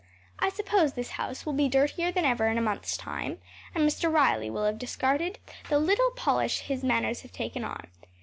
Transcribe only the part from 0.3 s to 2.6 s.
I suppose this house will be dirtier than ever in